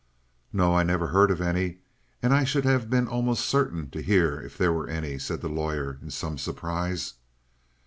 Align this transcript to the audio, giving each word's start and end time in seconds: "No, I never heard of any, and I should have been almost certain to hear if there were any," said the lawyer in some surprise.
"No, 0.51 0.73
I 0.75 0.81
never 0.81 1.09
heard 1.09 1.29
of 1.29 1.41
any, 1.41 1.77
and 2.23 2.33
I 2.33 2.43
should 2.43 2.65
have 2.65 2.89
been 2.89 3.07
almost 3.07 3.45
certain 3.45 3.87
to 3.91 4.01
hear 4.01 4.41
if 4.41 4.57
there 4.57 4.73
were 4.73 4.87
any," 4.89 5.19
said 5.19 5.41
the 5.41 5.47
lawyer 5.47 5.99
in 6.01 6.09
some 6.09 6.39
surprise. 6.39 7.13